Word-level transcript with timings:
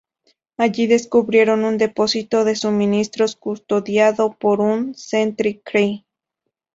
Allí, 0.57 0.87
descubrieron 0.87 1.63
un 1.63 1.77
depósito 1.77 2.43
de 2.43 2.55
suministros 2.55 3.35
custodiado 3.35 4.33
por 4.35 4.59
un 4.59 4.95
Sentry 4.95 5.61
Kree. 5.63 6.07